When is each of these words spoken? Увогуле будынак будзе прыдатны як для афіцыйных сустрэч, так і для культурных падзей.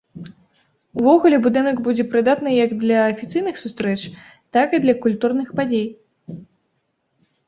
Увогуле 0.99 1.37
будынак 1.45 1.81
будзе 1.87 2.05
прыдатны 2.13 2.53
як 2.65 2.71
для 2.83 2.97
афіцыйных 3.11 3.55
сустрэч, 3.63 3.93
так 4.57 4.67
і 4.79 4.79
для 4.87 4.95
культурных 5.05 5.53
падзей. 5.61 5.85